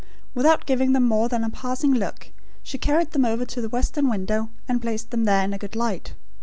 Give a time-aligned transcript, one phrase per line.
[0.33, 2.31] Without giving them more than a passing look,
[2.63, 6.15] she carried them over to the western window, and placed them in a good light.